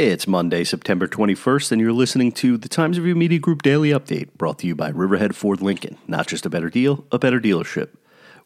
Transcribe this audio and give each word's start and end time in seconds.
It's 0.00 0.28
Monday, 0.28 0.62
September 0.62 1.08
21st, 1.08 1.72
and 1.72 1.80
you're 1.80 1.92
listening 1.92 2.30
to 2.34 2.56
the 2.56 2.68
Times 2.68 3.00
Review 3.00 3.16
Media 3.16 3.40
Group 3.40 3.62
Daily 3.62 3.90
Update, 3.90 4.28
brought 4.34 4.60
to 4.60 4.68
you 4.68 4.76
by 4.76 4.90
Riverhead 4.90 5.34
Ford 5.34 5.60
Lincoln. 5.60 5.98
Not 6.06 6.28
just 6.28 6.46
a 6.46 6.48
better 6.48 6.70
deal, 6.70 7.04
a 7.10 7.18
better 7.18 7.40
dealership. 7.40 7.88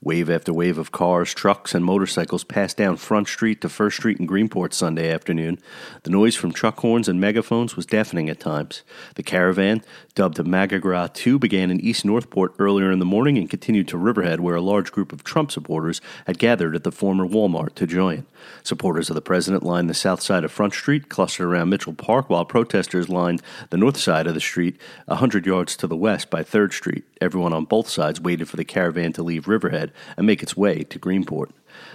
Wave 0.04 0.28
after 0.28 0.52
wave 0.52 0.78
of 0.78 0.90
cars, 0.90 1.32
trucks, 1.32 1.76
and 1.76 1.84
motorcycles 1.84 2.42
passed 2.42 2.76
down 2.76 2.96
Front 2.96 3.28
Street 3.28 3.60
to 3.60 3.68
First 3.68 3.98
Street 3.98 4.18
in 4.18 4.26
Greenport 4.26 4.72
Sunday 4.72 5.08
afternoon. 5.12 5.60
The 6.02 6.10
noise 6.10 6.34
from 6.34 6.50
truck 6.50 6.80
horns 6.80 7.06
and 7.06 7.20
megaphones 7.20 7.76
was 7.76 7.86
deafening 7.86 8.28
at 8.28 8.40
times. 8.40 8.82
The 9.14 9.22
caravan, 9.22 9.84
dubbed 10.16 10.38
Magagra 10.38 11.14
2, 11.14 11.38
began 11.38 11.70
in 11.70 11.80
East 11.80 12.04
Northport 12.04 12.52
earlier 12.58 12.90
in 12.90 12.98
the 12.98 13.04
morning 13.04 13.38
and 13.38 13.48
continued 13.48 13.86
to 13.88 13.96
Riverhead, 13.96 14.40
where 14.40 14.56
a 14.56 14.60
large 14.60 14.90
group 14.90 15.12
of 15.12 15.22
Trump 15.22 15.52
supporters 15.52 16.00
had 16.26 16.36
gathered 16.36 16.74
at 16.74 16.82
the 16.82 16.90
former 16.90 17.24
Walmart 17.24 17.76
to 17.76 17.86
join. 17.86 18.26
Supporters 18.64 19.08
of 19.08 19.14
the 19.14 19.22
president 19.22 19.62
lined 19.62 19.88
the 19.88 19.94
south 19.94 20.20
side 20.20 20.42
of 20.42 20.50
Front 20.50 20.74
Street, 20.74 21.08
clustered 21.10 21.46
around 21.46 21.68
Mitchell 21.68 21.94
Park, 21.94 22.28
while 22.28 22.44
protesters 22.44 23.08
lined 23.08 23.40
the 23.70 23.76
north 23.76 23.98
side 23.98 24.26
of 24.26 24.34
the 24.34 24.40
street, 24.40 24.76
a 25.06 25.14
hundred 25.14 25.46
yards 25.46 25.76
to 25.76 25.86
the 25.86 25.94
west 25.94 26.28
by 26.28 26.42
Third 26.42 26.72
Street. 26.72 27.04
Everyone 27.20 27.52
on 27.52 27.66
both 27.66 27.88
sides 27.88 28.20
waited 28.20 28.48
for 28.48 28.56
the 28.56 28.64
caravan 28.64 29.12
to 29.12 29.22
leave 29.22 29.46
Riverhead 29.46 29.91
and 30.16 30.26
make 30.26 30.42
its 30.42 30.56
way 30.56 30.82
to 30.84 30.98
Greenport. 30.98 31.50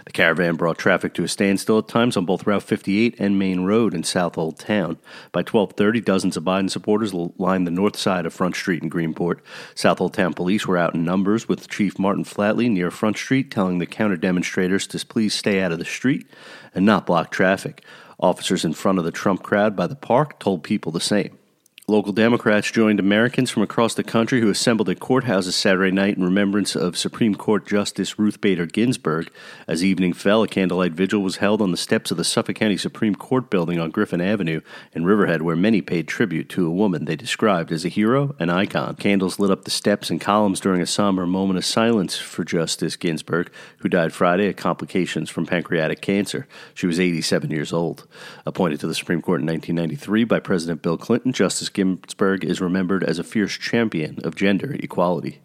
The 0.06 0.12
caravan 0.12 0.56
brought 0.56 0.78
traffic 0.78 1.14
to 1.14 1.24
a 1.24 1.28
standstill 1.28 1.80
at 1.80 1.88
times 1.88 2.18
on 2.18 2.26
both 2.26 2.48
Route 2.48 2.64
58 2.64 3.16
and 3.20 3.38
Main 3.38 3.62
Road 3.62 3.94
in 3.94 4.04
Southold 4.04 4.58
Town. 4.58 4.98
By 5.32 5.44
12:30, 5.44 6.02
dozens 6.02 6.38
of 6.38 6.44
Biden 6.44 6.70
supporters 6.70 7.14
lined 7.14 7.68
the 7.68 7.72
north 7.72 7.96
side 7.96 8.26
of 8.26 8.34
Front 8.34 8.56
Street 8.56 8.82
in 8.82 8.90
Greenport. 8.90 9.40
Southold 9.76 10.14
Town 10.14 10.34
police 10.34 10.66
were 10.66 10.78
out 10.78 10.96
in 10.96 11.04
numbers 11.04 11.48
with 11.48 11.70
Chief 11.70 12.00
Martin 12.00 12.24
Flatley 12.24 12.70
near 12.72 12.90
Front 12.90 13.18
Street 13.18 13.52
telling 13.52 13.78
the 13.78 13.86
counter 13.86 14.18
demonstrators 14.18 14.88
to 14.88 15.06
please 15.06 15.34
stay 15.34 15.62
out 15.62 15.72
of 15.72 15.80
the 15.80 15.86
street 15.86 16.26
and 16.74 16.86
not 16.86 17.06
block 17.06 17.32
traffic. 17.32 17.84
Officers 18.20 18.66
in 18.66 18.74
front 18.74 18.98
of 18.98 19.06
the 19.06 19.12
Trump 19.12 19.44
crowd 19.44 19.76
by 19.76 19.86
the 19.86 19.96
park 19.96 20.40
told 20.40 20.64
people 20.64 20.92
the 20.92 21.00
same. 21.00 21.38
Local 21.90 22.12
Democrats 22.12 22.70
joined 22.70 23.00
Americans 23.00 23.50
from 23.50 23.64
across 23.64 23.94
the 23.94 24.04
country 24.04 24.42
who 24.42 24.50
assembled 24.50 24.90
at 24.90 25.00
courthouses 25.00 25.54
Saturday 25.54 25.90
night 25.90 26.18
in 26.18 26.24
remembrance 26.26 26.76
of 26.76 26.98
Supreme 26.98 27.34
Court 27.34 27.66
Justice 27.66 28.20
Ruth 28.20 28.42
Bader 28.42 28.66
Ginsburg. 28.66 29.32
As 29.70 29.86
evening 29.86 30.12
fell, 30.12 30.44
a 30.44 30.50
candlelight 30.50 30.92
vigil 30.92 31.22
was 31.22 31.38
held 31.38 31.62
on 31.62 31.72
the 31.72 31.78
steps 31.78 32.12
of 32.12 32.18
the 32.18 32.26
Suffolk 32.26 32.58
County 32.58 32.76
Supreme 32.76 33.16
Court 33.16 33.50
building 33.50 33.80
on 33.80 33.92
Griffin 33.92 34.20
Avenue 34.20 34.60
in 34.92 35.06
Riverhead, 35.06 35.44
where 35.44 35.56
many 35.56 35.82
paid 35.82 36.10
tribute 36.10 36.50
to 36.50 36.68
a 36.68 36.72
woman 36.72 37.06
they 37.06 37.16
described 37.16 37.72
as 37.72 37.86
a 37.86 37.88
hero 37.88 38.36
and 38.38 38.52
icon. 38.52 38.98
Candles 38.98 39.40
lit 39.40 39.50
up 39.50 39.64
the 39.64 39.72
steps 39.72 40.10
and 40.10 40.20
columns 40.20 40.60
during 40.60 40.82
a 40.82 40.86
somber 40.86 41.26
moment 41.26 41.58
of 41.58 41.64
silence 41.64 42.18
for 42.18 42.44
Justice 42.44 42.98
Ginsburg, 42.98 43.50
who 43.78 43.88
died 43.88 44.12
Friday 44.12 44.50
of 44.50 44.58
complications 44.58 45.30
from 45.30 45.46
pancreatic 45.46 46.02
cancer. 46.02 46.50
She 46.74 46.86
was 46.86 47.00
87 47.00 47.50
years 47.50 47.72
old. 47.72 48.06
Appointed 48.46 48.82
to 48.82 48.88
the 48.88 48.94
Supreme 48.94 49.22
Court 49.22 49.40
in 49.40 49.48
1993 49.48 50.26
by 50.26 50.42
President 50.42 50.82
Bill 50.82 50.98
Clinton, 50.98 51.32
Justice 51.32 51.70
Ginsburg 51.78 52.44
is 52.44 52.60
remembered 52.60 53.04
as 53.04 53.20
a 53.20 53.24
fierce 53.24 53.56
champion 53.56 54.18
of 54.24 54.36
gender 54.36 54.76
equality. 54.80 55.42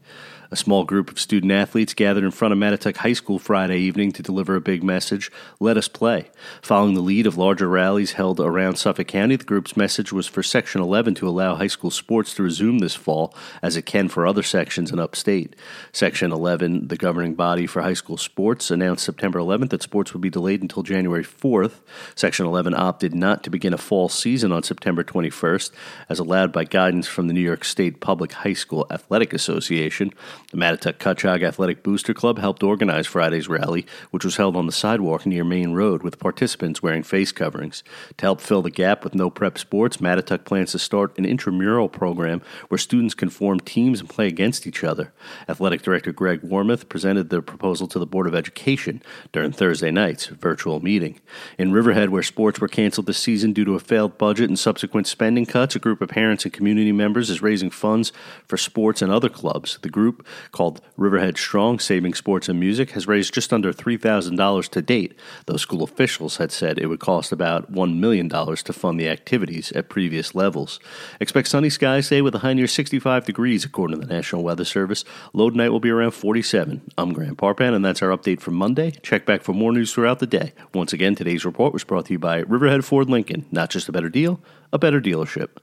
A 0.52 0.56
small 0.56 0.84
group 0.84 1.10
of 1.10 1.18
student 1.18 1.50
athletes 1.50 1.94
gathered 1.94 2.24
in 2.24 2.30
front 2.30 2.52
of 2.52 2.58
Mattituck 2.58 2.98
High 2.98 3.14
School 3.14 3.38
Friday 3.38 3.78
evening 3.78 4.12
to 4.12 4.22
deliver 4.22 4.54
a 4.54 4.60
big 4.60 4.82
message 4.82 5.32
Let 5.60 5.78
us 5.78 5.88
play. 5.88 6.30
Following 6.60 6.92
the 6.92 7.00
lead 7.00 7.26
of 7.26 7.38
larger 7.38 7.66
rallies 7.66 8.12
held 8.12 8.38
around 8.38 8.76
Suffolk 8.76 9.08
County, 9.08 9.36
the 9.36 9.46
group's 9.46 9.78
message 9.78 10.12
was 10.12 10.26
for 10.26 10.42
Section 10.42 10.82
11 10.82 11.14
to 11.14 11.26
allow 11.26 11.54
high 11.54 11.68
school 11.68 11.90
sports 11.90 12.34
to 12.34 12.42
resume 12.42 12.80
this 12.80 12.94
fall 12.94 13.34
as 13.62 13.78
it 13.78 13.86
can 13.86 14.10
for 14.10 14.26
other 14.26 14.42
sections 14.42 14.92
in 14.92 14.98
upstate. 14.98 15.56
Section 15.90 16.32
11, 16.32 16.88
the 16.88 16.98
governing 16.98 17.32
body 17.32 17.66
for 17.66 17.80
high 17.80 17.94
school 17.94 18.18
sports, 18.18 18.70
announced 18.70 19.06
September 19.06 19.38
11th 19.38 19.70
that 19.70 19.82
sports 19.82 20.12
would 20.12 20.20
be 20.20 20.28
delayed 20.28 20.60
until 20.60 20.82
January 20.82 21.24
4th. 21.24 21.80
Section 22.14 22.44
11 22.44 22.74
opted 22.74 23.14
not 23.14 23.42
to 23.42 23.48
begin 23.48 23.72
a 23.72 23.78
fall 23.78 24.10
season 24.10 24.52
on 24.52 24.62
September 24.62 25.02
21st, 25.02 25.70
as 26.10 26.18
allowed 26.18 26.52
by 26.52 26.64
guidance 26.64 27.08
from 27.08 27.26
the 27.26 27.32
New 27.32 27.40
York 27.40 27.64
State 27.64 28.00
Public 28.00 28.32
High 28.32 28.52
School 28.52 28.86
Athletic 28.90 29.32
Association. 29.32 30.12
The 30.50 30.58
Mattituck 30.58 30.98
Cutchogue 30.98 31.42
Athletic 31.42 31.82
Booster 31.82 32.12
Club 32.12 32.38
helped 32.38 32.62
organize 32.62 33.06
Friday's 33.06 33.48
rally, 33.48 33.86
which 34.10 34.24
was 34.24 34.36
held 34.36 34.56
on 34.56 34.66
the 34.66 34.72
sidewalk 34.72 35.24
near 35.24 35.44
Main 35.44 35.72
Road 35.72 36.02
with 36.02 36.18
participants 36.18 36.82
wearing 36.82 37.02
face 37.02 37.32
coverings. 37.32 37.82
To 38.18 38.26
help 38.26 38.40
fill 38.40 38.60
the 38.60 38.70
gap 38.70 39.02
with 39.02 39.14
no 39.14 39.30
prep 39.30 39.56
sports, 39.56 39.98
Mattituck 39.98 40.44
plans 40.44 40.72
to 40.72 40.78
start 40.78 41.16
an 41.16 41.24
intramural 41.24 41.88
program 41.88 42.42
where 42.68 42.76
students 42.76 43.14
can 43.14 43.30
form 43.30 43.60
teams 43.60 44.00
and 44.00 44.10
play 44.10 44.26
against 44.26 44.66
each 44.66 44.84
other. 44.84 45.12
Athletic 45.48 45.82
Director 45.82 46.12
Greg 46.12 46.42
Wormuth 46.42 46.88
presented 46.88 47.30
the 47.30 47.40
proposal 47.40 47.88
to 47.88 47.98
the 47.98 48.06
Board 48.06 48.26
of 48.26 48.34
Education 48.34 49.02
during 49.32 49.52
Thursday 49.52 49.90
night's 49.90 50.26
virtual 50.26 50.80
meeting. 50.80 51.20
In 51.58 51.72
Riverhead, 51.72 52.10
where 52.10 52.22
sports 52.22 52.60
were 52.60 52.68
canceled 52.68 53.06
this 53.06 53.18
season 53.18 53.52
due 53.52 53.64
to 53.64 53.74
a 53.74 53.80
failed 53.80 54.18
budget 54.18 54.50
and 54.50 54.58
subsequent 54.58 55.06
spending 55.06 55.46
cuts, 55.46 55.76
a 55.76 55.78
group 55.78 56.02
of 56.02 56.10
parents 56.10 56.44
and 56.44 56.52
community 56.52 56.92
members 56.92 57.30
is 57.30 57.40
raising 57.40 57.70
funds 57.70 58.12
for 58.46 58.56
sports 58.56 59.00
and 59.00 59.10
other 59.10 59.28
clubs. 59.28 59.78
The 59.80 59.88
group 59.88 60.26
called 60.50 60.80
Riverhead 60.96 61.36
Strong 61.36 61.80
Saving 61.80 62.14
Sports 62.14 62.48
and 62.48 62.58
Music 62.58 62.90
has 62.92 63.06
raised 63.06 63.34
just 63.34 63.52
under 63.52 63.72
$3,000 63.72 64.68
to 64.68 64.82
date, 64.82 65.14
though 65.46 65.56
school 65.56 65.82
officials 65.82 66.36
had 66.36 66.52
said 66.52 66.78
it 66.78 66.86
would 66.86 67.00
cost 67.00 67.32
about 67.32 67.72
$1 67.72 67.98
million 67.98 68.28
to 68.28 68.72
fund 68.72 68.98
the 68.98 69.08
activities 69.08 69.72
at 69.72 69.88
previous 69.88 70.34
levels. 70.34 70.78
Expect 71.20 71.48
sunny 71.48 71.70
skies 71.70 72.08
today 72.08 72.22
with 72.22 72.34
a 72.34 72.38
high 72.38 72.54
near 72.54 72.66
65 72.66 73.24
degrees, 73.24 73.64
according 73.64 74.00
to 74.00 74.06
the 74.06 74.12
National 74.12 74.42
Weather 74.42 74.64
Service. 74.64 75.04
Low 75.32 75.50
tonight 75.50 75.70
will 75.70 75.80
be 75.80 75.90
around 75.90 76.12
47. 76.12 76.82
I'm 76.98 77.12
Grant 77.12 77.38
Parpan, 77.38 77.74
and 77.74 77.84
that's 77.84 78.02
our 78.02 78.16
update 78.16 78.40
for 78.40 78.50
Monday. 78.50 78.92
Check 79.02 79.26
back 79.26 79.42
for 79.42 79.52
more 79.52 79.72
news 79.72 79.92
throughout 79.92 80.18
the 80.18 80.26
day. 80.26 80.52
Once 80.74 80.92
again, 80.92 81.14
today's 81.14 81.44
report 81.44 81.72
was 81.72 81.84
brought 81.84 82.06
to 82.06 82.12
you 82.12 82.18
by 82.18 82.38
Riverhead 82.38 82.84
Ford 82.84 83.08
Lincoln. 83.08 83.46
Not 83.50 83.70
just 83.70 83.88
a 83.88 83.92
better 83.92 84.08
deal, 84.08 84.40
a 84.72 84.78
better 84.78 85.00
dealership. 85.00 85.58